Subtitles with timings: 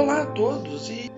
[0.00, 1.12] Olá a todos e.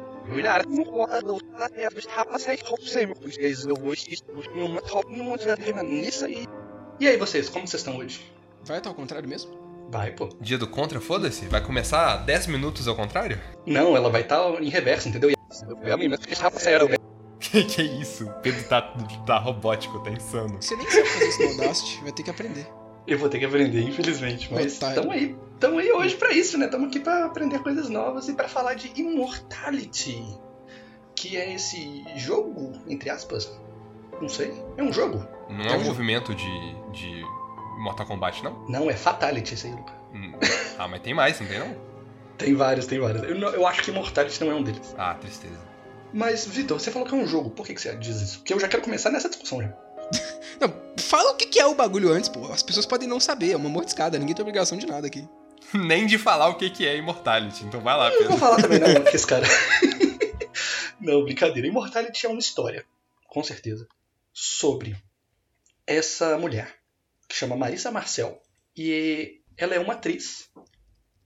[6.99, 8.21] E aí vocês, como vocês estão hoje?
[8.65, 9.53] Vai estar ao contrário mesmo?
[9.89, 10.31] Vai, pô.
[10.41, 11.47] Dia do contra, foda-se?
[11.47, 13.41] Vai começar 10 minutos ao contrário?
[13.65, 15.31] Não, ela vai estar em reverso, entendeu?
[17.39, 18.27] que que é isso?
[18.27, 18.83] O Pedro tá,
[19.25, 20.61] tá robótico, tá insano.
[20.61, 22.67] Você nem sabe fazer isso no Audacity, vai ter que aprender.
[23.07, 24.53] Eu vou ter que aprender, infelizmente.
[24.53, 25.37] Mas estamos aí.
[25.55, 26.67] Estamos aí hoje pra isso, né?
[26.67, 30.25] Estamos aqui pra aprender coisas novas e pra falar de Immortality.
[31.15, 33.53] Que é esse jogo, entre aspas.
[34.21, 34.53] Não sei.
[34.77, 35.27] É um jogo.
[35.49, 37.25] Não É é um um movimento de, de
[37.79, 38.67] Mortal Kombat, não?
[38.69, 39.93] Não, é Fatality esse aí, Luca.
[40.15, 40.33] Hum.
[40.79, 41.77] Ah, mas tem mais, não tem não?
[42.39, 43.23] Tem vários, tem vários.
[43.23, 44.95] Eu, eu acho que Immortality não é um deles.
[44.99, 45.61] Ah, tristeza.
[46.13, 47.51] Mas, Vitor, você falou que é um jogo.
[47.51, 48.39] Por que, que você diz isso?
[48.39, 49.73] Porque eu já quero começar nessa discussão já.
[50.61, 52.53] Não, fala o que é o bagulho antes, pô.
[52.53, 55.27] As pessoas podem não saber, é uma mordiscada, ninguém tem obrigação de nada aqui.
[55.75, 57.65] Nem de falar o que é Immortality.
[57.65, 58.39] Então vai lá, Eu não vou Pedro.
[58.39, 59.47] falar também, não, que esse cara.
[61.01, 61.67] não, brincadeira.
[61.67, 62.85] Immortality é uma história,
[63.29, 63.89] com certeza,
[64.33, 64.95] sobre
[65.87, 66.77] essa mulher
[67.29, 68.41] que chama Marissa Marcel.
[68.77, 70.49] E ela é uma atriz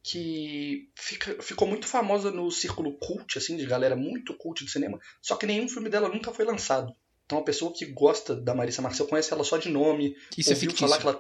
[0.03, 4.99] que fica- ficou muito famosa no círculo cult, assim, de galera muito cult de cinema,
[5.21, 6.95] só que nenhum filme dela nunca foi lançado.
[7.27, 10.57] Então a pessoa que gosta da Marissa Marcel conhece ela só de nome, Isso é
[10.57, 10.87] fictício.
[10.89, 11.19] falar que ela.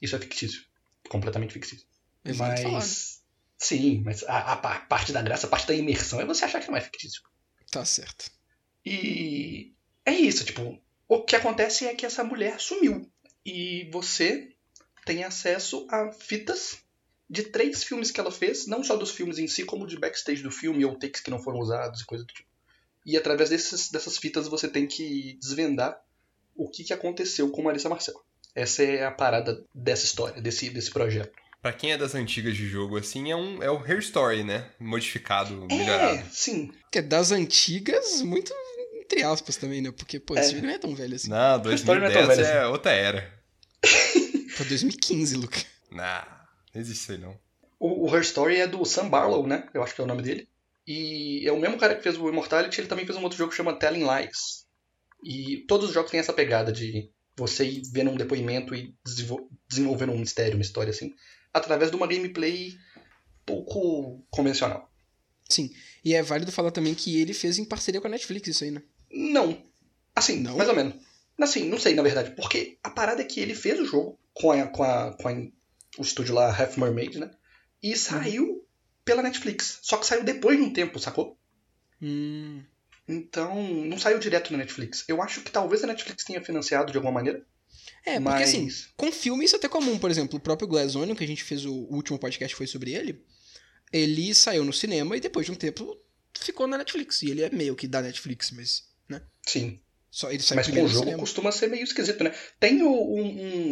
[0.00, 0.62] Isso é fictício.
[1.08, 1.86] Completamente fictício.
[2.24, 2.32] Né?
[2.36, 3.22] Mas.
[3.58, 6.60] Sim, mas a, a pa- parte da graça, a parte da imersão é você achar
[6.60, 7.22] que não é fictício.
[7.70, 8.30] Tá certo.
[8.84, 9.72] E
[10.04, 13.08] é isso, tipo, o que acontece é que essa mulher sumiu.
[13.46, 14.54] E você
[15.06, 16.78] tem acesso a fitas
[17.30, 20.42] de três filmes que ela fez, não só dos filmes em si, como de backstage
[20.42, 22.48] do filme ou takes que não foram usados e coisa do tipo.
[23.04, 25.98] E através desses, dessas fitas você tem que desvendar
[26.54, 28.14] o que, que aconteceu com Marissa Marcel.
[28.54, 31.32] Essa é a parada dessa história, desse, desse projeto.
[31.60, 34.68] Pra quem é das antigas de jogo, assim, é, um, é o Hair Story, né?
[34.80, 36.28] Modificado, É, melhorado.
[36.30, 36.70] sim.
[36.90, 38.52] Que é das antigas, muito
[39.00, 39.90] entre aspas também, né?
[39.92, 40.54] Porque, pô, esse É.
[40.54, 41.28] jogo não é tão velho assim.
[41.30, 42.72] Não, Hair Story não é tão 2010 é, velho assim.
[42.72, 43.42] outra era.
[44.56, 45.60] Foi 2015, Luca.
[45.90, 47.38] Nah, não existe isso aí não.
[47.78, 49.68] O, o Her Story é do Sam Barlow, né?
[49.74, 50.48] Eu acho que é o nome dele.
[50.86, 53.50] E é o mesmo cara que fez o Immortality, ele também fez um outro jogo
[53.50, 54.66] que chama Telling Lies.
[55.24, 59.48] E todos os jogos têm essa pegada de você ir vendo um depoimento e desenvol-
[59.68, 61.14] desenvolvendo um mistério, uma história assim,
[61.54, 62.72] através de uma gameplay
[63.46, 64.90] pouco convencional.
[65.48, 65.70] Sim.
[66.04, 68.70] E é válido falar também que ele fez em parceria com a Netflix isso aí,
[68.70, 68.82] né?
[69.10, 69.62] Não.
[70.14, 70.56] Assim, Não?
[70.56, 70.94] mais ou menos.
[71.40, 72.30] Assim, não sei, na verdade.
[72.36, 75.48] Porque a parada é que ele fez o jogo com, a, com, a, com a-
[75.98, 77.30] o estúdio lá, Half Mermaid, né?
[77.82, 78.61] E saiu
[79.04, 79.78] pela Netflix.
[79.82, 81.38] Só que saiu depois de um tempo, sacou?
[82.00, 82.62] Hum.
[83.08, 85.04] Então, não saiu direto na Netflix.
[85.08, 87.44] Eu acho que talvez a Netflix tenha financiado de alguma maneira.
[88.04, 88.48] É, porque mas...
[88.48, 89.98] assim, com filme isso é até comum.
[89.98, 92.92] Por exemplo, o próprio Glass Onion, que a gente fez o último podcast foi sobre
[92.92, 93.24] ele,
[93.92, 95.96] ele saiu no cinema e depois de um tempo
[96.38, 97.22] ficou na Netflix.
[97.22, 99.22] E ele é meio que da Netflix, mas, né?
[99.46, 99.80] Sim.
[100.10, 101.18] Só ele saiu Mas com o jogo cinema.
[101.18, 102.34] costuma ser meio esquisito, né?
[102.60, 103.22] Tem o, um,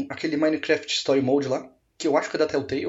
[0.00, 2.86] um- aquele Minecraft Story Mode lá, que eu acho que é da Telltale.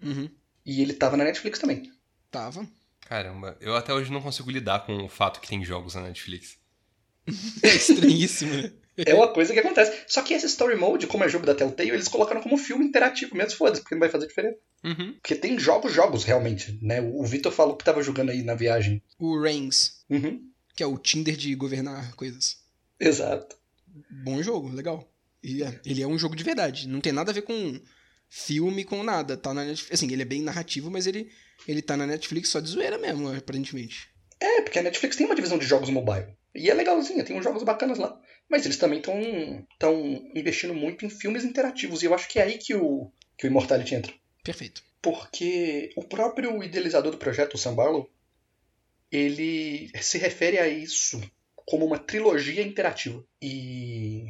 [0.00, 0.30] Uhum.
[0.64, 1.92] E ele tava na Netflix também.
[2.30, 2.66] Tava.
[3.00, 6.56] Caramba, eu até hoje não consigo lidar com o fato que tem jogos na Netflix.
[7.62, 8.70] É estranhíssimo, né?
[8.98, 10.04] É uma coisa que acontece.
[10.06, 13.34] Só que esse Story Mode, como é jogo da Telltale, eles colocaram como filme interativo
[13.34, 14.56] mesmo, foda-se, porque não vai fazer diferença.
[14.84, 15.14] Uhum.
[15.14, 17.00] Porque tem jogos, jogos, realmente, né?
[17.00, 19.02] O Vitor falou que tava jogando aí na viagem.
[19.18, 20.48] O Reigns, Uhum.
[20.76, 22.58] que é o Tinder de governar coisas.
[23.00, 23.56] Exato.
[24.22, 25.10] Bom jogo, legal.
[25.42, 26.86] E é, ele é um jogo de verdade.
[26.86, 27.80] Não tem nada a ver com
[28.36, 29.36] filme, com nada.
[29.36, 29.92] Tá na Netflix.
[29.92, 31.30] Assim, ele é bem narrativo, mas ele,
[31.68, 34.08] ele tá na Netflix só de zoeira mesmo, aparentemente.
[34.40, 36.26] É, porque a Netflix tem uma divisão de jogos mobile.
[36.54, 38.20] E é legalzinha, tem uns jogos bacanas lá.
[38.48, 39.96] Mas eles também estão tão
[40.34, 42.02] investindo muito em filmes interativos.
[42.02, 44.12] E eu acho que é aí que o, que o Immortality entra.
[44.42, 44.82] Perfeito.
[45.00, 48.10] Porque o próprio idealizador do projeto, o Sam Barlow,
[49.10, 51.20] ele se refere a isso
[51.54, 53.24] como uma trilogia interativa.
[53.40, 54.26] E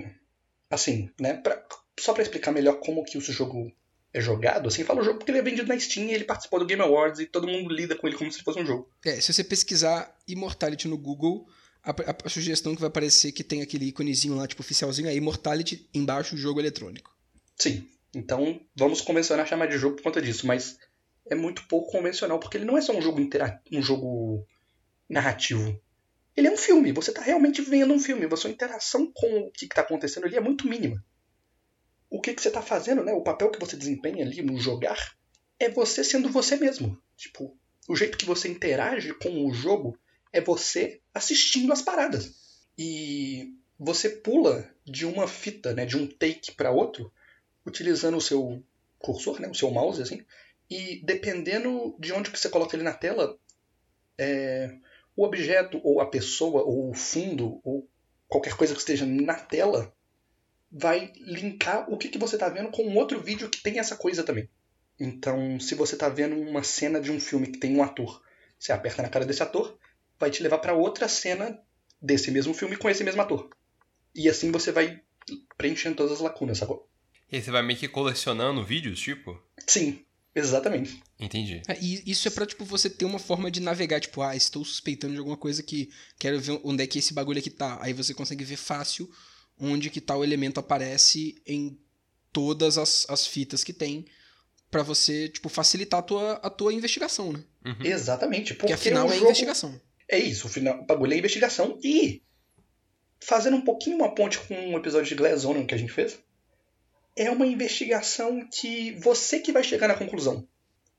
[0.70, 1.64] assim, né, pra-
[1.98, 3.72] só pra explicar melhor como que o jogo
[4.14, 6.60] é jogado, assim, fala o jogo porque ele é vendido na Steam e ele participou
[6.60, 8.88] do Game Awards e todo mundo lida com ele como se fosse um jogo.
[9.04, 11.46] É, se você pesquisar Immortality no Google,
[11.82, 15.14] a, a- a sugestão que vai aparecer que tem aquele íconezinho lá, tipo, oficialzinho, é
[15.16, 17.12] Immortality, embaixo, jogo eletrônico.
[17.56, 17.88] Sim.
[18.14, 20.78] Então, vamos convencionar chamar de jogo por conta disso, mas
[21.28, 24.46] é muito pouco convencional, porque ele não é só um jogo intera um jogo
[25.08, 25.78] narrativo.
[26.36, 29.50] Ele é um filme, você está realmente vendo um filme, a sua interação com o
[29.50, 31.04] que está acontecendo ali é muito mínima.
[32.14, 33.12] O que, que você está fazendo, né?
[33.12, 35.16] O papel que você desempenha ali no jogar
[35.58, 36.96] é você sendo você mesmo.
[37.16, 37.58] Tipo,
[37.88, 39.98] o jeito que você interage com o jogo
[40.32, 42.32] é você assistindo as paradas.
[42.78, 47.12] E você pula de uma fita, né, de um take para outro,
[47.66, 48.62] utilizando o seu
[48.96, 50.24] cursor, né, o seu mouse, assim,
[50.70, 53.36] e dependendo de onde que você coloca ele na tela,
[54.16, 54.72] é,
[55.16, 57.88] o objeto, ou a pessoa, ou o fundo, ou
[58.28, 59.92] qualquer coisa que esteja na tela,
[60.76, 63.94] vai linkar o que, que você está vendo com um outro vídeo que tem essa
[63.94, 64.48] coisa também.
[64.98, 68.20] Então, se você está vendo uma cena de um filme que tem um ator,
[68.58, 69.78] você aperta na cara desse ator,
[70.18, 71.56] vai te levar para outra cena
[72.02, 73.48] desse mesmo filme com esse mesmo ator.
[74.12, 75.00] E assim você vai
[75.56, 76.88] preenchendo todas as lacunas, sacou?
[77.30, 79.40] E aí você vai meio que colecionando vídeos, tipo?
[79.66, 80.04] Sim,
[80.34, 81.00] exatamente.
[81.20, 81.62] Entendi.
[81.68, 84.64] É, e isso é pra, tipo, você ter uma forma de navegar, tipo, ah, estou
[84.64, 85.88] suspeitando de alguma coisa que
[86.18, 87.78] quero ver onde é que esse bagulho aqui tá.
[87.80, 89.08] Aí você consegue ver fácil
[89.60, 91.78] onde que tal elemento aparece em
[92.32, 94.04] todas as, as fitas que tem
[94.70, 97.44] para você, tipo, facilitar a tua, a tua investigação, né?
[97.64, 97.86] Uhum.
[97.86, 98.54] Exatamente.
[98.54, 99.24] Porque, porque afinal é jogo...
[99.26, 99.80] investigação.
[100.08, 102.22] É isso, o, final, o bagulho é investigação e
[103.20, 106.18] fazendo um pouquinho uma ponte com um episódio de Glass Onion que a gente fez,
[107.16, 110.46] é uma investigação que você que vai chegar na conclusão.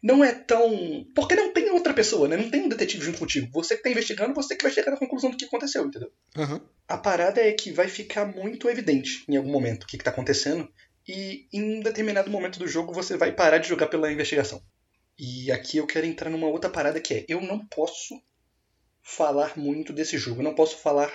[0.02, 1.06] Não é tão.
[1.16, 2.38] Porque não tem outra pessoa, né?
[2.38, 3.50] Não tem um detetive junto contigo.
[3.52, 6.12] Você que tá investigando, você que vai chegar na conclusão do que aconteceu, entendeu?
[6.38, 6.62] Uhum.
[6.88, 10.12] A parada é que vai ficar muito evidente em algum momento o que, que tá
[10.12, 10.72] acontecendo.
[11.08, 14.62] E em um determinado momento do jogo você vai parar de jogar pela investigação.
[15.18, 18.22] E aqui eu quero entrar numa outra parada que é: eu não posso
[19.02, 20.42] falar muito desse jogo.
[20.42, 21.12] Eu não posso falar.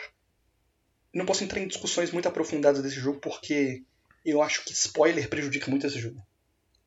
[1.13, 3.83] Não posso entrar em discussões muito aprofundadas desse jogo porque
[4.25, 6.25] eu acho que spoiler prejudica muito esse jogo.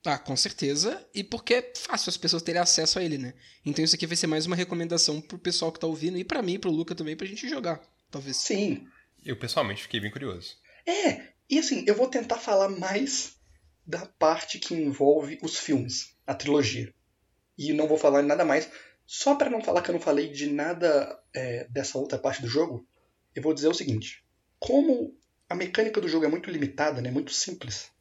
[0.05, 1.05] Ah, com certeza.
[1.13, 3.33] E porque é fácil as pessoas terem acesso a ele, né?
[3.65, 6.41] Então isso aqui vai ser mais uma recomendação pro pessoal que tá ouvindo e para
[6.41, 7.81] mim, pro Luca também, pra gente jogar.
[8.11, 8.37] Talvez.
[8.37, 8.87] Sim.
[9.25, 10.57] Eu pessoalmente fiquei bem curioso.
[10.85, 13.37] É, e assim, eu vou tentar falar mais
[13.85, 16.93] da parte que envolve os filmes, a trilogia.
[17.57, 18.69] E não vou falar nada mais.
[19.05, 22.47] Só para não falar que eu não falei de nada é, dessa outra parte do
[22.47, 22.85] jogo,
[23.35, 24.23] eu vou dizer o seguinte:
[24.59, 25.17] como
[25.49, 27.91] a mecânica do jogo é muito limitada, né, muito simples,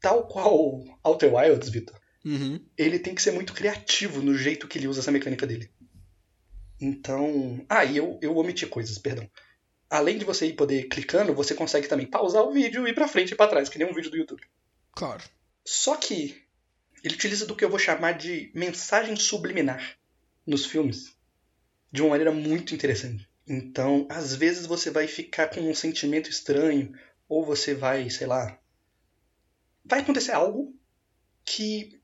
[0.00, 2.60] tal qual Outer Wilds, Vitor, uhum.
[2.76, 5.70] ele tem que ser muito criativo no jeito que ele usa essa mecânica dele.
[6.80, 7.64] Então.
[7.68, 9.28] Ah, e eu, eu omiti coisas, perdão.
[9.90, 13.08] Além de você ir poder clicando, você consegue também pausar o vídeo e ir pra
[13.08, 14.42] frente e pra trás, que nem um vídeo do YouTube.
[14.92, 15.22] Claro.
[15.64, 16.42] Só que
[17.02, 19.96] ele utiliza do que eu vou chamar de mensagem subliminar
[20.46, 21.16] nos filmes
[21.90, 23.28] de uma maneira muito interessante.
[23.46, 26.92] Então, às vezes você vai ficar com um sentimento estranho,
[27.28, 28.58] ou você vai, sei lá.
[29.88, 30.74] Vai acontecer algo
[31.44, 32.00] que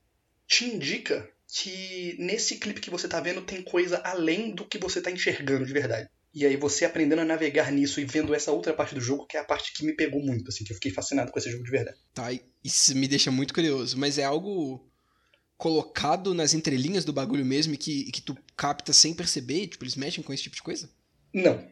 [0.47, 4.99] te indica que nesse clipe que você está vendo tem coisa além do que você
[4.99, 6.09] está enxergando de verdade.
[6.33, 9.37] E aí você aprendendo a navegar nisso e vendo essa outra parte do jogo, que
[9.37, 11.63] é a parte que me pegou muito, assim, que eu fiquei fascinado com esse jogo
[11.63, 11.97] de verdade.
[12.13, 12.27] Tá,
[12.61, 14.85] isso me deixa muito curioso, mas é algo
[15.57, 19.67] colocado nas entrelinhas do bagulho mesmo e que, que tu capta sem perceber?
[19.67, 20.89] Tipo, eles mexem com esse tipo de coisa?
[21.33, 21.65] Não.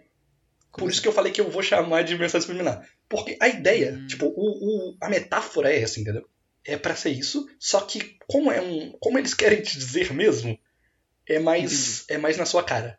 [0.78, 2.88] Por isso que eu falei que eu vou chamar de mensagem subliminar.
[3.08, 4.08] Porque a ideia, hum.
[4.08, 6.28] tipo, o, o, a metáfora é essa, entendeu?
[6.66, 8.92] É para ser isso, só que como é um.
[9.00, 10.58] Como eles querem te dizer mesmo,
[11.28, 12.06] é mais.
[12.10, 12.98] é mais na sua cara.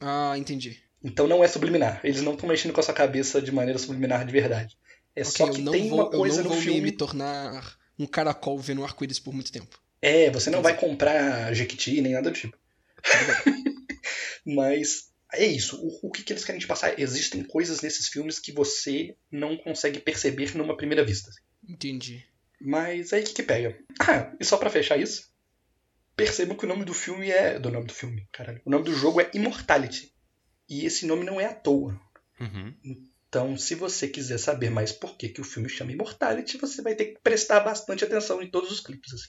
[0.00, 0.82] Ah, entendi.
[1.02, 2.00] Então não é subliminar.
[2.02, 4.76] Eles não estão mexendo com a sua cabeça de maneira subliminar de verdade.
[5.14, 6.80] É okay, só que tem vou, uma coisa no filme.
[6.80, 9.78] me tornar um caracol vendo arco-íris por muito tempo.
[10.02, 12.58] É, você não vai comprar Jequiti nem nada do tipo.
[14.44, 15.76] Mas é isso.
[15.76, 16.98] O, o que, que, eles querem te passar?
[16.98, 21.30] Existem coisas nesses filmes que você não consegue perceber numa primeira vista.
[21.68, 22.26] Entendi.
[22.60, 23.78] Mas aí o que, que pega?
[24.00, 25.30] Ah, e só para fechar isso,
[26.16, 27.58] percebam que o nome do filme é.
[27.58, 28.60] Do nome do filme, caralho.
[28.64, 30.12] O nome do jogo é Immortality.
[30.68, 32.00] E esse nome não é à toa.
[32.40, 32.74] Uhum.
[32.82, 36.94] Então, se você quiser saber mais por que, que o filme chama Immortality, você vai
[36.94, 39.12] ter que prestar bastante atenção em todos os clipes.
[39.12, 39.28] Assim.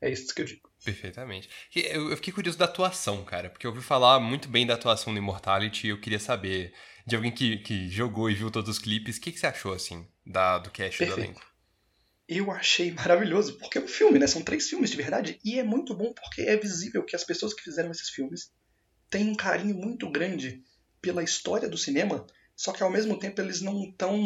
[0.00, 0.70] É isso que eu digo.
[0.84, 1.48] Perfeitamente.
[1.74, 5.18] Eu fiquei curioso da atuação, cara, porque eu ouvi falar muito bem da atuação do
[5.18, 6.72] Immortality e eu queria saber
[7.06, 9.72] de alguém que, que jogou e viu todos os clipes, o que, que você achou,
[9.72, 11.16] assim, da, do cast Perfeito.
[11.16, 11.48] do elenco?
[12.28, 14.26] Eu achei maravilhoso, porque é um filme, né?
[14.26, 17.54] São três filmes de verdade, e é muito bom porque é visível que as pessoas
[17.54, 18.52] que fizeram esses filmes
[19.08, 20.62] têm um carinho muito grande
[21.00, 24.20] pela história do cinema, só que ao mesmo tempo eles não estão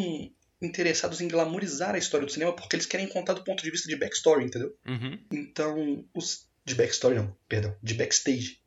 [0.65, 3.87] interessados em glamourizar a história do cinema porque eles querem contar do ponto de vista
[3.87, 4.75] de backstory, entendeu?
[4.85, 5.19] Uhum.
[5.31, 6.47] Então, os.
[6.65, 8.61] De backstory, não, perdão, de backstage.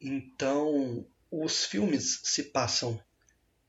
[0.00, 3.00] Então, os filmes se passam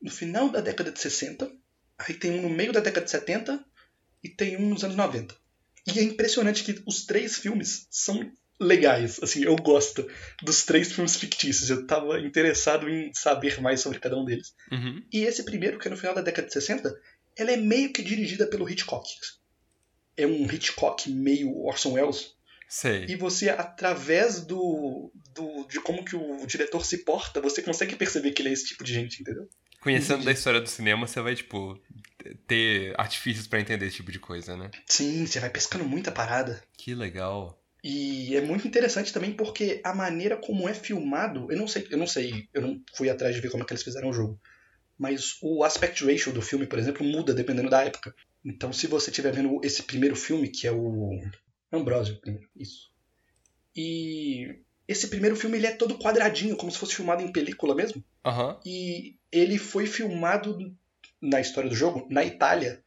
[0.00, 1.50] no final da década de 60,
[1.98, 3.64] aí tem um no meio da década de 70
[4.24, 5.36] e tem um nos anos 90.
[5.86, 9.18] E é impressionante que os três filmes são legais.
[9.22, 10.08] Assim, eu gosto
[10.42, 11.70] dos três filmes fictícios.
[11.70, 14.54] Eu tava interessado em saber mais sobre cada um deles.
[14.70, 15.02] Uhum.
[15.12, 16.94] E esse primeiro, que é no final da década de 60,
[17.36, 19.08] ela é meio que dirigida pelo Hitchcock.
[20.16, 22.34] É um Hitchcock meio Orson Welles.
[22.68, 23.04] Sei.
[23.06, 28.32] E você, através do, do de como que o diretor se porta, você consegue perceber
[28.32, 29.46] que ele é esse tipo de gente, entendeu?
[29.82, 30.26] Conhecendo Entendi.
[30.26, 31.78] da história do cinema, você vai, tipo,
[32.46, 34.70] ter artifícios para entender esse tipo de coisa, né?
[34.86, 36.62] Sim, você vai pescando muita parada.
[36.78, 37.61] Que legal.
[37.82, 41.98] E é muito interessante também porque a maneira como é filmado, eu não sei, eu
[41.98, 44.40] não sei, eu não fui atrás de ver como é que eles fizeram o jogo.
[44.96, 48.14] Mas o aspect ratio do filme, por exemplo, muda dependendo da época.
[48.44, 51.20] Então, se você estiver vendo esse primeiro filme, que é o
[51.72, 52.20] Ambrosio,
[52.54, 52.92] isso.
[53.74, 58.04] E esse primeiro filme ele é todo quadradinho, como se fosse filmado em película mesmo.
[58.24, 58.60] Aham.
[58.64, 60.76] E ele foi filmado
[61.20, 62.82] na história do jogo na Itália.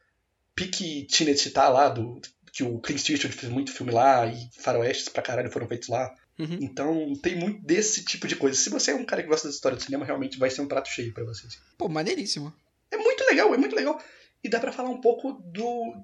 [0.54, 2.18] Pique Cinecittà lá, do,
[2.56, 6.14] que o Clint Eastwood fez muito filme lá, e faroestes pra caralho foram feitos lá.
[6.38, 6.58] Uhum.
[6.62, 8.58] Então tem muito desse tipo de coisa.
[8.58, 10.66] Se você é um cara que gosta da história do cinema, realmente vai ser um
[10.66, 11.46] prato cheio pra você.
[11.46, 11.58] assim.
[11.76, 12.50] Pô, maneiríssimo.
[12.90, 14.02] É muito legal, é muito legal.
[14.42, 16.02] E dá pra falar um pouco do.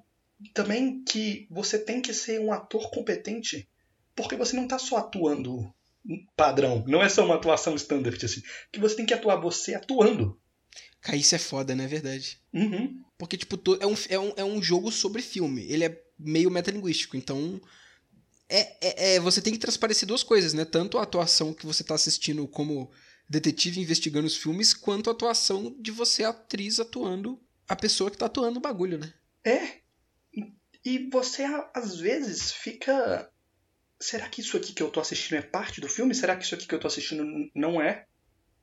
[0.53, 3.67] Também que você tem que ser um ator competente,
[4.15, 5.73] porque você não tá só atuando
[6.35, 8.43] padrão, não é só uma atuação standard, assim.
[8.71, 10.39] Que você tem que atuar você atuando.
[11.01, 11.85] Cara, isso é foda, né?
[11.85, 12.39] É verdade.
[12.53, 13.01] Uhum.
[13.17, 15.65] Porque, tipo, é, um, é, um, é um jogo sobre filme.
[15.69, 17.17] Ele é meio metalinguístico.
[17.17, 17.61] Então,
[18.49, 20.65] é, é, é- você tem que transparecer duas coisas, né?
[20.65, 22.91] Tanto a atuação que você tá assistindo como
[23.29, 28.25] detetive investigando os filmes, quanto a atuação de você, atriz, atuando a pessoa que tá
[28.25, 29.13] atuando o bagulho, né?
[29.43, 29.81] É.
[30.85, 31.43] E você,
[31.73, 33.29] às vezes, fica.
[33.99, 36.13] Será que isso aqui que eu tô assistindo é parte do filme?
[36.13, 38.05] Será que isso aqui que eu tô assistindo não é?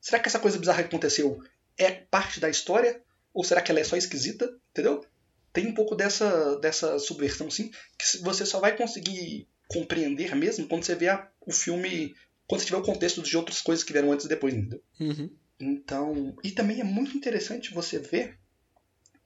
[0.01, 1.43] Será que essa coisa bizarra que aconteceu
[1.79, 3.03] é parte da história?
[3.33, 4.55] Ou será que ela é só esquisita?
[4.71, 5.05] Entendeu?
[5.53, 10.85] Tem um pouco dessa, dessa subversão, sim, que você só vai conseguir compreender mesmo quando
[10.85, 12.15] você vê a- o filme.
[12.47, 14.83] Quando você tiver o contexto de outras coisas que vieram antes e depois, entendeu?
[15.01, 15.31] Uhum.
[15.61, 18.39] Então, e também é muito interessante você ver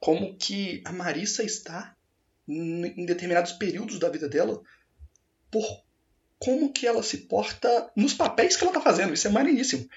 [0.01, 1.97] como que a Marissa está
[2.47, 4.63] em determinados períodos da vida dela
[5.51, 5.65] por
[6.39, 9.15] como que ela se porta nos papéis que ela tá fazendo.
[9.15, 9.89] Isso é maneiríssimo.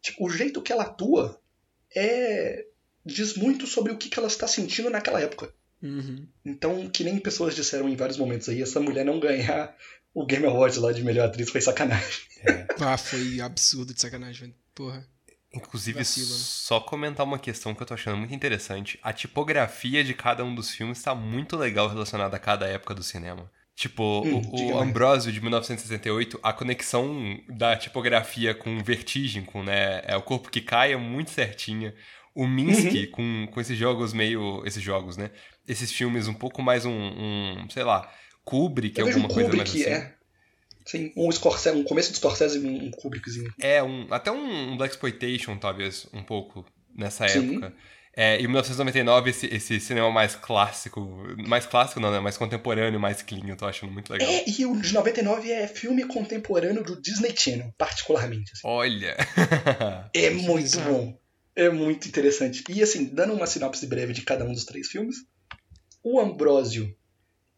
[0.00, 1.40] Tipo, o jeito que ela atua
[1.94, 2.66] é
[3.04, 5.52] diz muito sobre o que, que ela está sentindo naquela época.
[5.82, 6.26] Uhum.
[6.44, 9.74] Então, que nem pessoas disseram em vários momentos aí, essa mulher não ganhar
[10.14, 12.26] o Game Awards lá de melhor atriz foi sacanagem.
[12.80, 14.54] Ah, foi absurdo de sacanagem, velho.
[14.74, 15.06] Porra.
[15.52, 16.34] Inclusive, Vacilo, né?
[16.38, 18.98] só comentar uma questão que eu tô achando muito interessante.
[19.02, 23.02] A tipografia de cada um dos filmes tá muito legal relacionada a cada época do
[23.02, 23.50] cinema.
[23.74, 24.78] Tipo, Hum, o, o.
[24.78, 30.62] Ambrosio de 1968, a conexão da tipografia com vertigem, com né, é, o corpo que
[30.62, 31.94] cai é muito certinha.
[32.36, 34.62] O Minsky, com, com esses jogos meio.
[34.66, 35.30] Esses jogos, né?
[35.66, 38.12] Esses filmes um pouco mais um, um sei lá,
[38.44, 40.04] Kubrick, Eu vejo um alguma coisa mais Kubrick, assim.
[40.04, 40.14] é.
[40.84, 43.52] Sim, um, Scorsese, um começo de Scorsese e um Kubrickzinho.
[43.60, 46.64] É, um, até um Black Exploitation, talvez, um pouco,
[46.94, 47.56] nessa Sim.
[47.56, 47.74] época.
[48.18, 51.00] É, em 1999, esse, esse cinema mais clássico,
[51.46, 52.18] mais clássico não, né?
[52.18, 54.26] Mais contemporâneo, mais clean, eu tô achando muito legal.
[54.26, 58.52] É, e o de 99 é filme contemporâneo do Disney Channel, particularmente.
[58.52, 58.62] assim.
[58.64, 59.16] Olha!
[60.14, 61.18] É muito bom.
[61.56, 62.62] É muito interessante.
[62.68, 65.16] E assim, dando uma sinopse breve de cada um dos três filmes,
[66.02, 66.94] o Ambrósio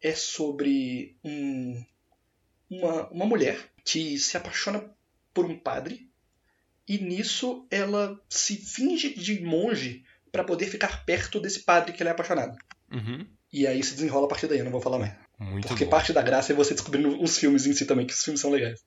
[0.01, 1.83] é sobre um-
[2.69, 4.89] uma, uma mulher que se apaixona
[5.33, 6.09] por um padre
[6.87, 12.11] e nisso ela se finge de monge para poder ficar perto desse padre que ela
[12.11, 12.57] é apaixonada.
[12.91, 13.25] Uhum.
[13.51, 15.13] E aí se desenrola a partir daí, eu não vou falar mais.
[15.39, 15.91] Muito Porque bom.
[15.91, 18.49] parte da graça é você descobrindo os filmes em si também, que os filmes são
[18.51, 18.79] legais.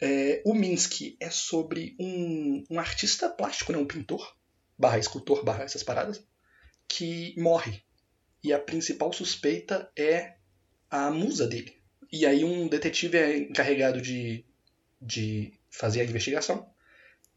[0.00, 4.36] É, o Minsky é sobre um, um artista plástico, né, um pintor,
[4.78, 6.22] barra escultor, barra essas paradas,
[6.86, 7.82] que morre.
[8.42, 10.36] E a principal suspeita é
[10.88, 11.76] a musa dele.
[12.10, 14.44] E aí um detetive é encarregado de,
[15.00, 16.70] de fazer a investigação.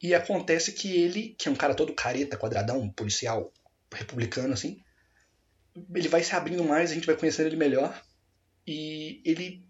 [0.02, 3.52] E acontece que ele, que é um cara todo careta, quadradão, policial
[3.92, 4.82] republicano assim,
[5.94, 8.02] ele vai se abrindo mais, a gente vai conhecendo ele melhor.
[8.66, 9.66] E ele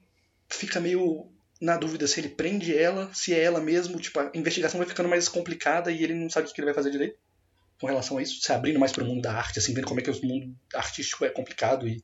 [0.49, 3.99] fica meio na dúvida se ele prende ela, se é ela mesmo.
[3.99, 6.73] Tipo, a investigação vai ficando mais complicada e ele não sabe o que ele vai
[6.73, 7.17] fazer direito
[7.79, 8.41] com relação a isso.
[8.41, 10.55] Se abrindo mais para o mundo da arte, assim, vendo como é que o mundo
[10.73, 12.03] artístico é complicado e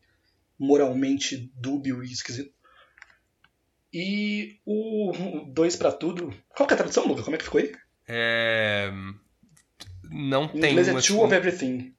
[0.59, 2.53] moralmente dúbio e esquisito.
[3.91, 6.31] E o Dois para Tudo.
[6.49, 7.23] Qual que é a tradução, Luca?
[7.23, 7.73] Como é que ficou aí?
[8.07, 8.91] É...
[10.03, 11.01] Não Em tem inglês é.
[11.01, 11.95] Two of Everything.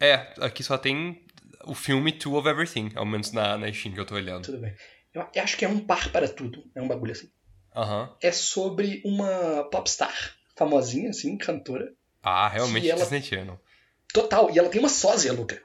[0.00, 1.24] É, aqui só tem
[1.64, 4.44] o filme Two of Everything, ao menos na, na Steam que eu tô olhando.
[4.44, 4.74] Tudo bem.
[5.34, 6.64] Eu acho que é um par para tudo.
[6.74, 7.30] É um bagulho assim.
[7.74, 8.14] Aham.
[8.20, 10.14] É sobre uma popstar
[10.56, 11.92] famosinha, assim, cantora.
[12.22, 13.60] Ah, realmente ela- Disney Channel.
[14.12, 14.50] Total.
[14.50, 15.62] E ela tem uma sósia, Luca.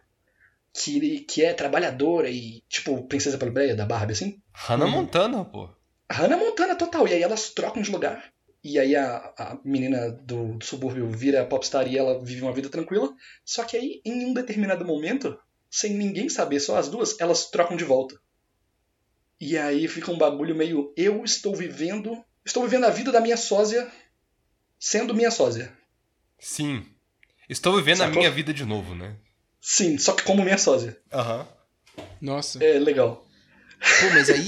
[0.73, 4.41] Que, que é trabalhadora e, tipo, princesa plebeia da Barbie, assim.
[4.53, 4.91] Hannah Uhum.
[4.91, 5.69] Montana, pô.
[6.09, 7.07] Hannah Montana, total.
[7.07, 8.31] E aí elas trocam de lugar.
[8.63, 12.69] E aí a, a menina do, do subúrbio vira popstar e ela vive uma vida
[12.69, 13.13] tranquila.
[13.43, 15.37] Só que aí, em um determinado momento,
[15.69, 18.15] sem ninguém saber, só as duas, elas trocam de volta.
[19.41, 20.93] E aí fica um bagulho meio.
[20.95, 22.23] Eu estou vivendo.
[22.45, 23.91] Estou vivendo a vida da minha sósia
[24.79, 25.75] sendo minha sósia.
[26.39, 26.85] Sim.
[27.49, 28.19] Estou vivendo a Sacou?
[28.19, 29.15] minha vida de novo, né?
[29.59, 30.95] Sim, só que como minha sósia.
[31.11, 31.47] Aham.
[32.21, 32.63] Nossa.
[32.63, 33.27] É legal.
[33.79, 34.47] Pô, mas aí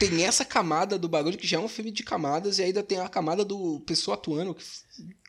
[0.00, 2.98] tem essa camada do bagulho que já é um filme de camadas, e ainda tem
[2.98, 4.64] a camada do pessoa atuando, que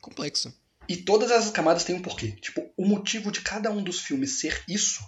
[0.01, 0.53] complexo.
[0.89, 2.31] E todas essas camadas têm um porquê.
[2.41, 5.03] Tipo, o motivo de cada um dos filmes ser isso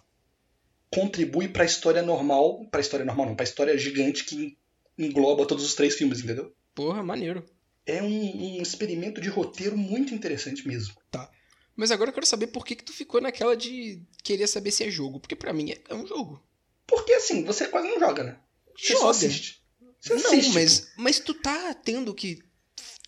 [0.91, 4.57] contribui para a história normal, para a história normal não, para a história gigante que
[4.97, 6.53] engloba todos os três filmes, entendeu?
[6.73, 7.45] Porra, maneiro.
[7.85, 10.95] É um, um experimento de roteiro muito interessante mesmo.
[11.09, 11.29] Tá.
[11.75, 14.83] Mas agora eu quero saber por que, que tu ficou naquela de querer saber se
[14.83, 15.19] é jogo.
[15.19, 16.43] Porque para mim é, é, um jogo.
[16.87, 18.39] Porque assim, você quase não joga, né?
[18.75, 18.99] Você joga.
[18.99, 19.63] só assiste.
[19.99, 20.91] Você não, assiste, mas, tipo.
[20.97, 22.43] mas tu tá tendo que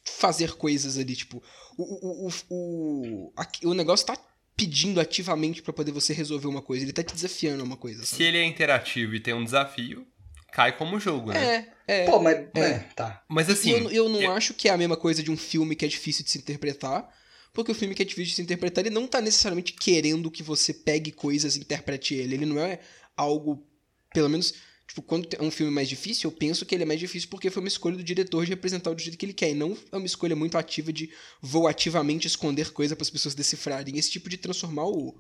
[0.03, 1.41] fazer coisas ali, tipo.
[1.77, 3.31] O, o, o,
[3.63, 4.17] o, o negócio tá
[4.59, 6.83] pedindo ativamente pra poder você resolver uma coisa.
[6.83, 8.23] Ele tá te desafiando a uma coisa, Se sabe?
[8.25, 10.05] ele é interativo e tem um desafio,
[10.51, 11.67] cai como jogo, né?
[11.87, 12.05] É, é.
[12.05, 12.35] Pô, mas.
[12.55, 12.59] É.
[12.59, 13.23] É, tá.
[13.29, 13.71] Mas assim.
[13.71, 15.87] eu, eu não eu- acho que é a mesma coisa de um filme que é
[15.87, 17.07] difícil de se interpretar,
[17.53, 20.43] porque o filme que é difícil de se interpretar, ele não tá necessariamente querendo que
[20.43, 22.35] você pegue coisas e interprete ele.
[22.35, 22.79] Ele não é
[23.15, 23.65] algo,
[24.13, 24.53] pelo menos,
[24.89, 27.51] tipo, quando é um filme mais difícil, eu penso que ele é mais difícil porque
[27.51, 29.95] foi uma escolha do diretor de representar do jeito que ele quer, e não é
[29.95, 33.97] uma escolha muito ativa de vou ativamente esconder coisa para as pessoas decifrarem.
[33.97, 35.15] Esse tipo de transformar o,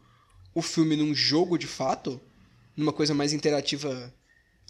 [0.55, 2.19] o filme num jogo de fato,
[2.75, 4.11] numa coisa mais interativa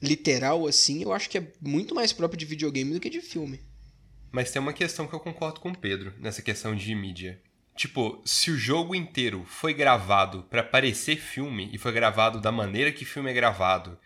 [0.02, 3.62] literal assim, eu acho que é muito mais próprio de videogame do que de filme.
[4.32, 7.42] Mas tem uma questão que eu concordo com o Pedro, nessa questão de mídia.
[7.76, 12.92] Tipo, se o jogo inteiro foi gravado pra parecer filme e foi gravado da maneira
[12.92, 13.98] que filme é gravado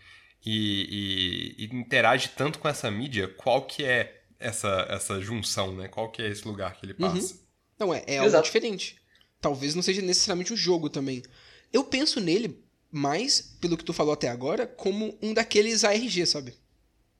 [0.46, 5.88] e, e- e interage tanto com essa mídia, qual que é essa, essa junção, né?
[5.88, 7.36] Qual que é esse lugar que ele passa?
[7.80, 8.46] Não, é, é algo Exato.
[8.46, 9.02] diferente.
[9.40, 11.24] Talvez não seja necessariamente um jogo também.
[11.72, 16.54] Eu penso nele mais, pelo que tu falou até agora, como um daqueles ARG, sabe?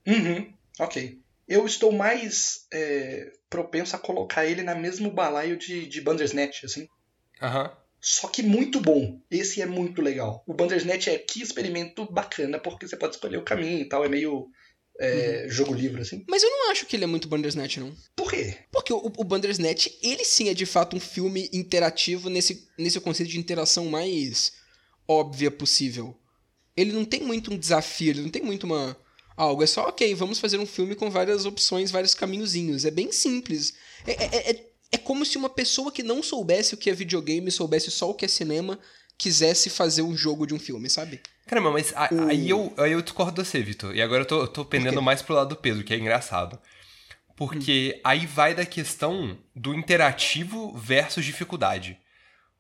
[0.06, 0.54] Uhum.
[0.80, 1.20] Ok.
[1.48, 6.88] Eu estou mais é, propenso a colocar ele na mesmo balaio de, de Bandersnatch, assim.
[7.42, 7.76] Aham.
[8.04, 9.18] Só que muito bom.
[9.32, 10.44] Esse é muito legal.
[10.46, 14.04] O Bandersnatch é que experimento bacana, porque você pode escolher o caminho e tal.
[14.04, 14.50] É meio
[15.00, 16.26] é, jogo livre, assim.
[16.28, 17.96] Mas eu não acho que ele é muito Bandersnatch, não.
[18.14, 18.58] Por quê?
[18.74, 23.32] Porque o, o Bandersnatch, ele sim é de fato um filme interativo nesse, nesse conceito
[23.32, 24.52] de interação mais
[25.08, 26.14] óbvia possível.
[26.76, 28.98] Ele não tem muito um desafio, ele não tem muito uma.
[29.38, 32.84] Algo, é só, ok, vamos fazer um filme com várias opções, vários caminhozinhos.
[32.84, 33.74] É bem simples.
[34.06, 37.52] É, é, é, é como se uma pessoa que não soubesse o que é videogame,
[37.52, 38.80] soubesse só o que é cinema,
[39.18, 41.22] quisesse fazer um jogo de um filme, sabe?
[41.48, 43.96] Caramba, mas a- O- aí, eu, aí eu discordo de você, Vitor.
[43.96, 46.58] E agora eu tô, eu tô pendendo mais pro lado do Pedro, que é engraçado.
[47.36, 51.98] Porque aí vai da questão do interativo versus dificuldade.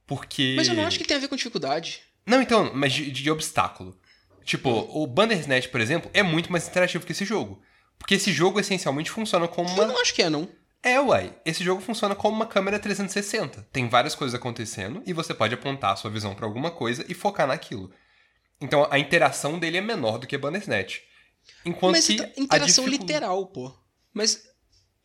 [0.06, 0.54] Porque.
[0.58, 2.02] Mas eu não acho que tem a ver com dificuldade.
[2.26, 3.98] Não, então, mas de, de obstáculo.
[4.43, 7.62] Tipo, o Bandersnatch, por exemplo, é muito mais interativo que esse jogo.
[7.98, 9.86] Porque esse jogo essencialmente funciona como Eu uma.
[9.86, 10.50] não acho que é, não.
[10.84, 11.34] É, uai.
[11.46, 13.67] Esse jogo funciona como uma câmera 360.
[13.72, 17.13] Tem várias coisas acontecendo e você pode apontar a sua visão pra alguma coisa e
[17.13, 17.89] focar naquilo.
[18.60, 21.00] Então a interação dele é menor do que Bandersnatch.
[21.65, 23.74] Enquanto Mas que interação dificu- literal, pô.
[24.13, 24.43] Mas,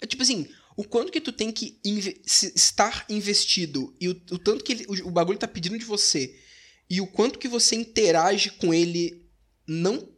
[0.00, 4.38] é tipo assim, o quanto que tu tem que inve- estar investido e o, o
[4.38, 6.36] tanto que ele- o, o bagulho tá pedindo de você
[6.90, 9.24] e o quanto que você interage com ele,
[9.66, 10.08] não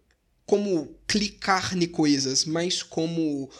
[0.46, 3.50] como clicar em coisas, mas como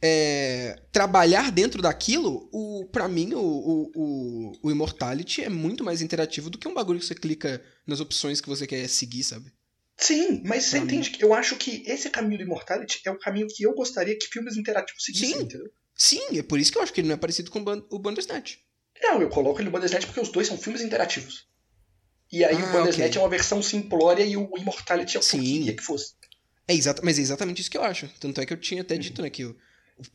[0.00, 6.00] é, trabalhar dentro daquilo, o, pra mim, o, o, o, o Immortality é muito mais
[6.02, 9.52] interativo do que um bagulho que você clica nas opções que você quer seguir, sabe?
[9.96, 10.84] Sim, mas você Pra mim.
[10.86, 14.16] entende que eu acho que esse caminho do Immortality é o caminho que eu gostaria
[14.16, 15.42] que filmes interativos seguissem, Sim.
[15.42, 15.66] entendeu?
[15.96, 17.84] Sim, é por isso que eu acho que ele não é parecido com o Ban-
[17.90, 18.58] o Bandersnatch.
[19.02, 21.48] Não, eu coloco ele no Bandersnatch porque os dois são filmes interativos.
[22.30, 23.20] E aí Ah, o Bandersnatch ok.
[23.20, 26.12] é uma versão simplória e o Immortality é o que eu queria que fosse.
[26.68, 28.08] É exato, mas é exatamente isso que eu acho.
[28.20, 29.42] Tanto é que eu tinha até dito, né, que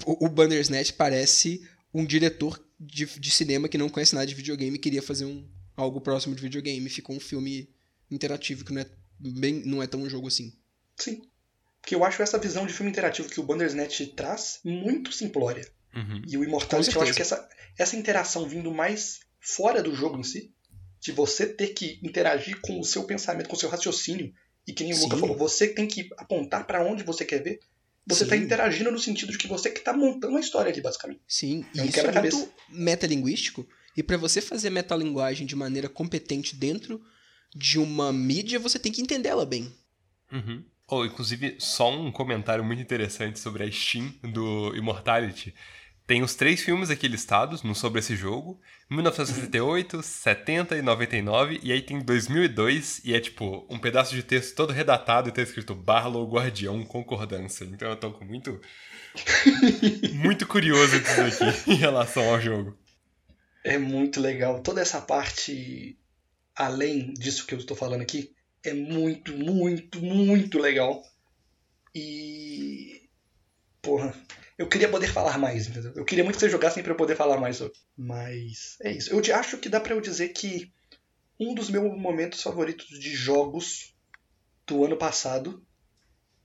[0.05, 4.75] o, o Bandersnatch parece um diretor de, de cinema que não conhece nada de videogame
[4.75, 6.89] e queria fazer um, algo próximo de videogame.
[6.89, 7.69] Ficou um filme
[8.09, 8.85] interativo que não é,
[9.19, 10.53] bem, não é tão um jogo assim.
[10.97, 11.21] Sim.
[11.81, 15.67] Porque eu acho essa visão de filme interativo que o Bandersnatch traz muito simplória.
[15.93, 16.21] Uhum.
[16.27, 20.23] E o Immortality, eu acho que essa, essa interação vindo mais fora do jogo em
[20.23, 20.53] si,
[20.99, 24.33] de você ter que interagir com o seu pensamento, com o seu raciocínio,
[24.65, 25.21] e que nem o Luca Sim.
[25.21, 27.59] falou, você tem que apontar pra onde você quer ver,
[28.05, 28.43] você tá Sim.
[28.43, 31.21] interagindo no sentido de que você que tá montando a história ali, basicamente.
[31.27, 33.67] Sim, É e um isso é muito metalinguístico.
[33.95, 37.01] E pra você fazer metalinguagem de maneira competente dentro
[37.55, 39.73] de uma mídia, você tem que entender ela bem.
[40.31, 40.63] Uhum.
[40.87, 45.53] Oh, inclusive, só um comentário muito interessante sobre a Steam do Immortality.
[46.05, 51.71] Tem os três filmes aqui listados no sobre esse jogo: 1968, 70 e 99, e
[51.71, 55.73] aí tem 2002, e é tipo um pedaço de texto todo redatado e tá escrito
[55.73, 57.63] Barlow Guardião Concordância.
[57.63, 58.59] Então eu tô com muito.
[60.15, 62.77] muito curioso disso aqui em relação ao jogo.
[63.63, 64.59] É muito legal.
[64.61, 65.97] Toda essa parte,
[66.53, 71.01] além disso que eu estou falando aqui, é muito, muito, muito legal.
[71.95, 73.02] E
[73.83, 74.15] porra,
[74.57, 75.93] eu queria poder falar mais, entendeu?
[75.95, 77.77] Eu queria muito que vocês jogassem pra eu poder falar mais sobre.
[77.95, 79.11] Mas é isso.
[79.13, 80.73] Eu te- acho que dá pra eu dizer que
[81.39, 83.93] um dos meus momentos favoritos de jogos
[84.65, 85.63] do ano passado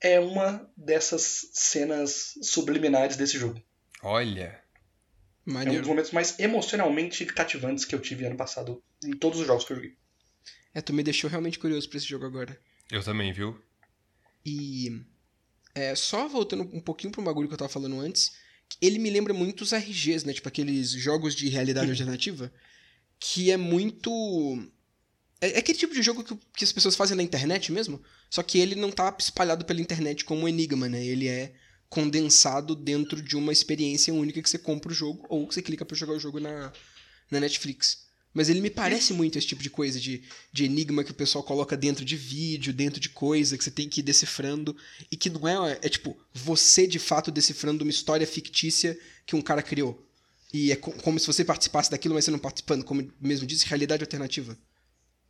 [0.00, 3.62] é uma dessas cenas subliminares desse jogo.
[4.02, 4.62] Olha.
[5.46, 5.80] É um Maneiro.
[5.80, 9.72] dos momentos mais emocionalmente cativantes que eu tive ano passado em todos os jogos que
[9.72, 9.96] eu joguei.
[10.74, 12.58] É, tu me deixou realmente curioso pra esse jogo agora.
[12.90, 13.58] Eu também, viu?
[14.44, 15.02] E
[15.78, 18.32] é, só voltando um pouquinho pro bagulho que eu tava falando antes,
[18.82, 20.32] ele me lembra muito os RGs, né?
[20.32, 22.52] Tipo aqueles jogos de realidade alternativa,
[23.20, 24.10] que é muito.
[25.40, 28.42] É, é aquele tipo de jogo que, que as pessoas fazem na internet mesmo, só
[28.42, 31.04] que ele não tá espalhado pela internet como um enigma, né?
[31.04, 31.54] Ele é
[31.88, 35.86] condensado dentro de uma experiência única que você compra o jogo ou que você clica
[35.86, 36.72] pra jogar o jogo na,
[37.30, 38.07] na Netflix.
[38.38, 40.22] Mas ele me parece muito esse tipo de coisa, de,
[40.52, 43.88] de enigma que o pessoal coloca dentro de vídeo, dentro de coisa, que você tem
[43.88, 44.76] que ir decifrando.
[45.10, 45.72] E que não é.
[45.82, 48.96] É tipo, você de fato decifrando uma história fictícia
[49.26, 50.06] que um cara criou.
[50.54, 53.66] E é co- como se você participasse daquilo, mas você não participando, como mesmo disse,
[53.66, 54.56] realidade alternativa.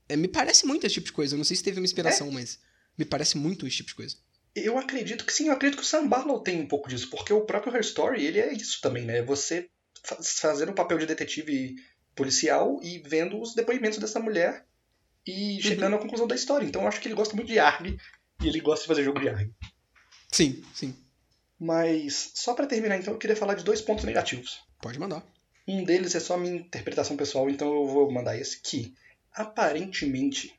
[0.06, 1.34] É, me parece muito esse tipo de coisa.
[1.34, 2.58] Eu não sei se teve uma inspiração, mas
[2.98, 4.16] me parece muito esse tipo de coisa.
[4.54, 7.32] Eu acredito que sim, eu acredito que o Sam Barlow tem um pouco disso, porque
[7.32, 9.22] o próprio Her Story, ele é isso também, né?
[9.22, 9.68] Você
[10.04, 11.76] fa- fazendo o papel de detetive
[12.18, 14.66] policial e vendo os depoimentos dessa mulher
[15.24, 16.66] e chegando à conclusão da história.
[16.66, 17.96] Então eu acho que ele gosta muito de ARG
[18.42, 19.50] e ele gosta de fazer jogo de ARG.
[20.30, 20.94] Sim, sim.
[21.58, 24.60] Mas, só pra terminar então, eu queria falar de dois pontos negativos.
[24.80, 25.24] Pode mandar.
[25.66, 28.94] Um deles é só minha interpretação pessoal, então eu vou mandar esse, que
[29.32, 30.54] aparentemente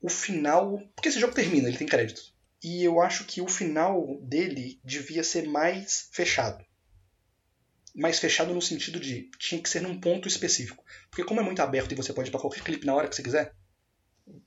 [0.00, 0.82] o final.
[0.94, 2.34] Porque esse jogo termina, ele tem créditos.
[2.62, 6.64] E eu acho que o final dele devia ser mais fechado.
[7.96, 10.84] Mais fechado no sentido de tinha que ser num ponto específico.
[11.10, 13.16] Porque como é muito aberto e você pode ir pra qualquer clipe na hora que
[13.16, 13.54] você quiser,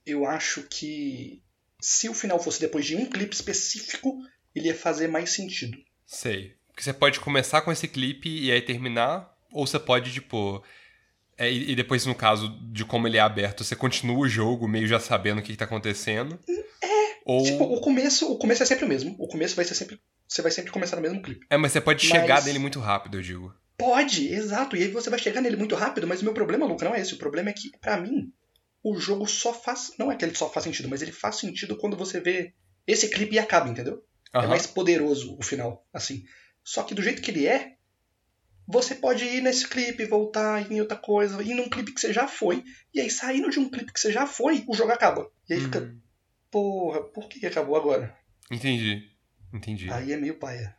[0.05, 1.41] eu acho que
[1.81, 4.17] se o final fosse depois de um clipe específico,
[4.53, 5.77] ele ia fazer mais sentido.
[6.05, 6.55] Sei.
[6.67, 10.63] Porque você pode começar com esse clipe e aí terminar, ou você pode, tipo.
[11.38, 14.88] é, e depois, no caso de como ele é aberto, você continua o jogo meio
[14.88, 16.39] já sabendo o que, que tá acontecendo.
[16.81, 17.17] É.
[17.25, 17.43] Ou.
[17.43, 19.15] Tipo, o começo, o começo é sempre o mesmo.
[19.19, 19.99] O começo vai ser sempre.
[20.29, 21.45] Você vai sempre começar no mesmo clipe.
[21.49, 23.53] É, mas você pode Mas- chegar nele muito rápido, eu digo.
[23.77, 24.75] Pode, exato.
[24.75, 27.01] E aí você vai chegar nele muito rápido, mas o meu problema, Luca, não é
[27.01, 27.13] esse.
[27.15, 28.31] O problema é que, pra mim,
[28.83, 29.93] o jogo só faz.
[29.97, 32.53] Não é que ele só faz sentido, mas ele faz sentido quando você vê
[32.85, 34.03] esse clipe e acaba, entendeu?
[34.33, 34.47] É Aham.
[34.49, 36.23] mais poderoso o final, assim.
[36.63, 37.73] Só que do jeito que ele é,
[38.67, 42.13] você pode ir nesse clipe, voltar ir em outra coisa, ir num clipe que você
[42.13, 42.63] já foi,
[42.93, 45.27] e aí saindo de um clipe que você já foi, o jogo acaba.
[45.49, 45.99] E aí fica, Hum,
[46.51, 48.15] porra, por que acabou agora?
[48.51, 49.09] Entendi.
[49.53, 49.91] Entendi.
[49.91, 50.75] Aí é meio paia.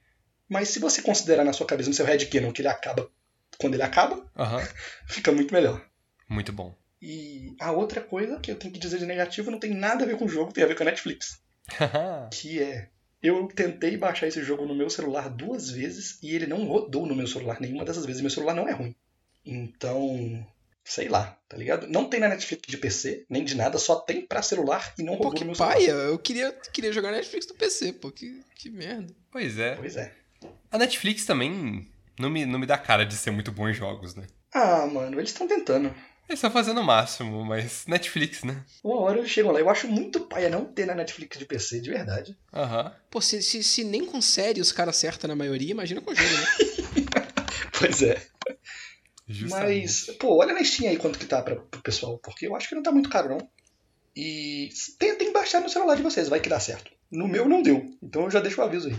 [0.48, 3.10] Mas se você considerar na sua cabeça, no seu headcanon, que ele acaba
[3.58, 4.24] quando ele acaba,
[5.06, 5.84] fica muito melhor.
[6.28, 6.74] Muito bom.
[7.00, 10.06] E a outra coisa que eu tenho que dizer de negativo não tem nada a
[10.06, 11.40] ver com o jogo, tem a ver com a Netflix.
[12.32, 12.88] Que é.
[13.22, 17.14] Eu tentei baixar esse jogo no meu celular duas vezes e ele não rodou no
[17.14, 18.22] meu celular nenhuma dessas vezes.
[18.22, 18.94] Meu celular não é ruim.
[19.44, 20.46] Então.
[20.90, 21.86] Sei lá, tá ligado?
[21.86, 25.16] Não tem na Netflix de PC, nem de nada, só tem pra celular e não
[25.16, 25.74] Pô, rodou que meu celular.
[25.76, 25.92] paia.
[25.92, 28.10] Eu queria, queria jogar Netflix do PC, pô.
[28.10, 29.14] Que, que merda.
[29.30, 29.76] pois é.
[29.76, 30.12] Pois é.
[30.68, 34.16] A Netflix também não me, não me dá cara de ser muito bom em jogos,
[34.16, 34.26] né?
[34.52, 35.94] Ah, mano, eles estão tentando.
[36.28, 38.60] Eles estão fazendo o máximo, mas Netflix, né?
[38.82, 39.60] Uma hora eles chegam lá.
[39.60, 42.36] Eu acho muito paia não ter na Netflix de PC, de verdade.
[42.52, 42.92] Aham.
[43.08, 46.34] Pô, se, se, se nem com série os caras acertam na maioria, imagina com jogo,
[46.34, 46.46] né?
[47.78, 48.20] Pois é.
[49.30, 49.82] Justamente.
[49.82, 52.68] Mas, pô, olha na Steam aí quanto que tá pra, pro pessoal, porque eu acho
[52.68, 53.48] que não tá muito caro, não.
[54.16, 56.90] E tentem baixar no celular de vocês, vai que dá certo.
[57.10, 58.96] No meu não deu, então eu já deixo o aviso aí.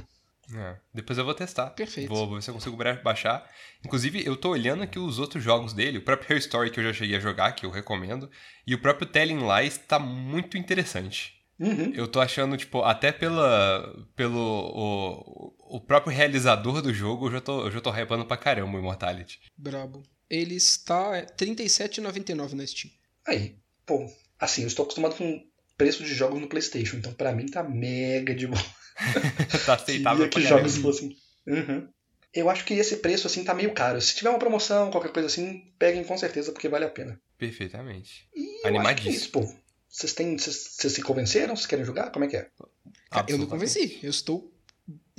[0.53, 1.69] É, depois eu vou testar.
[1.71, 2.09] Perfeito.
[2.09, 3.47] Vou, vou ver se eu consigo baixar.
[3.85, 5.99] Inclusive, eu tô olhando aqui os outros jogos dele.
[5.99, 8.29] O próprio Her Story que eu já cheguei a jogar, que eu recomendo.
[8.65, 11.41] E o próprio Telling Lies tá muito interessante.
[11.59, 11.93] Uhum.
[11.93, 17.41] Eu tô achando, tipo, até pela, pelo o, o próprio realizador do jogo, eu já
[17.41, 19.39] tô, eu já tô hypando pra caramba o Immortality.
[19.55, 20.01] Brabo.
[20.31, 22.89] Ele está é, R$ 37,99 na Steam.
[23.27, 25.45] Aí, pô, assim, eu estou acostumado com
[25.77, 28.65] preço de jogos no PlayStation, então pra mim tá mega de boa.
[29.65, 31.17] tá aceitável que jogos fossem.
[31.45, 31.85] Uhum.
[32.33, 33.99] Eu acho que esse preço assim tá meio caro.
[33.99, 37.19] Se tiver uma promoção, qualquer coisa assim, peguem com certeza, porque vale a pena.
[37.37, 38.29] Perfeitamente.
[38.33, 39.13] E é Animadíssimo.
[39.13, 39.53] isso, pô.
[39.89, 40.37] Vocês têm.
[40.37, 41.57] Vocês vocês se convenceram?
[41.57, 42.09] Vocês querem jogar?
[42.11, 42.47] Como é que é?
[43.09, 43.99] Cara, eu me convenci.
[44.01, 44.49] Eu estou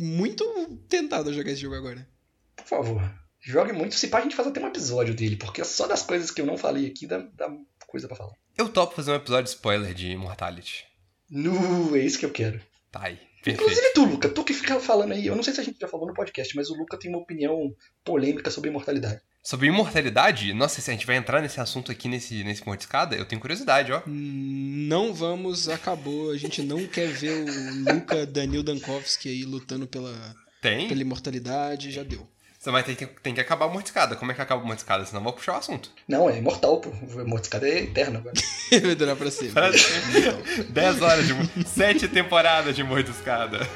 [0.01, 0.45] muito
[0.89, 2.09] tentado a jogar esse jogo agora.
[2.57, 3.95] Por favor, jogue muito.
[3.95, 6.47] Se pá, a gente faz até um episódio dele, porque só das coisas que eu
[6.47, 7.53] não falei aqui dá, dá
[7.87, 8.33] coisa pra falar.
[8.57, 10.85] Eu topo fazer um episódio spoiler de Immortality.
[11.31, 12.61] Nu, é isso que eu quero.
[12.91, 13.19] Tá aí.
[13.43, 13.63] Perfeito.
[13.63, 15.89] Inclusive tu, Luca, tu que fica falando aí, eu não sei se a gente já
[15.89, 17.75] falou no podcast, mas o Luca tem uma opinião
[18.05, 19.21] polêmica sobre imortalidade.
[19.43, 22.85] Sobre imortalidade, nossa, se a gente vai entrar nesse assunto aqui nesse, nesse monte de
[22.85, 24.01] escada, eu tenho curiosidade, ó.
[24.07, 26.31] Não vamos, acabou.
[26.31, 30.87] A gente não quer ver o Luca Danil Dankovski aí lutando pela, Tem?
[30.87, 32.32] Pela imortalidade, já deu.
[32.67, 34.15] Mas tem, tem que acabar a mordiscada.
[34.15, 35.05] Como é que acaba a mordiscada?
[35.05, 35.91] Senão eu vou puxar o assunto.
[36.07, 36.91] Não, é imortal, pô.
[37.21, 38.35] A mordiscada é eterna agora.
[38.83, 39.53] Vai durar pra sempre.
[39.53, 40.65] Pra sempre.
[40.71, 41.69] 10 horas de.
[41.69, 43.67] 7 temporadas de mordiscada.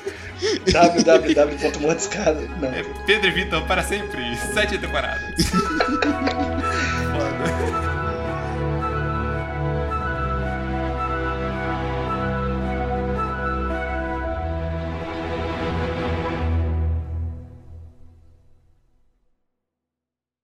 [0.72, 2.40] www.mordiscada.
[2.60, 2.68] Não.
[2.68, 4.36] É Pedro e Vitor para sempre.
[4.54, 5.34] 7 temporadas.